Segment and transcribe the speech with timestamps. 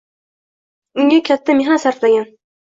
[1.05, 2.29] Unga katta mehnat sarflangan.